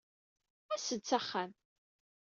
As-d 0.73 1.03
s 1.09 1.11
axxam. 1.17 1.51